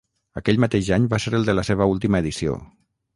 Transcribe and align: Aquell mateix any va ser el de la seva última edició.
Aquell 0.39 0.61
mateix 0.63 0.87
any 0.97 1.05
va 1.11 1.19
ser 1.25 1.33
el 1.39 1.45
de 1.49 1.55
la 1.59 1.65
seva 1.69 1.89
última 1.91 2.23
edició. 2.25 2.57